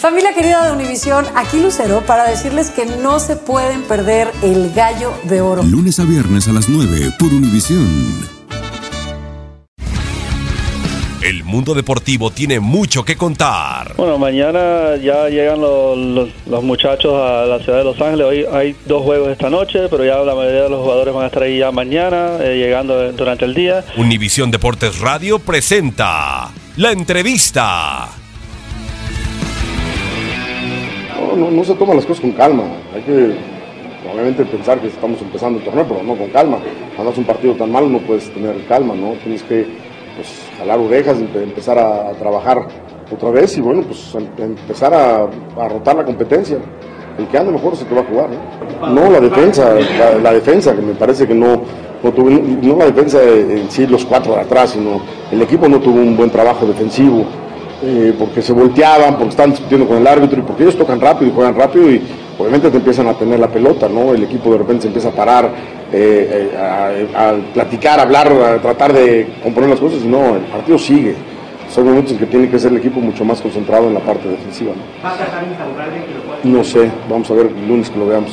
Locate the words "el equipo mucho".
72.72-73.24